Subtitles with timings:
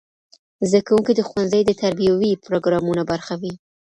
[0.69, 3.53] زدهکوونکي د ښوونځي د تربیوي پروګرامونو برخه وي.